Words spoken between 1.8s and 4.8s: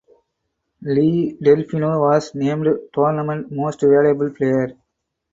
was named Tournament Most Valuable Player.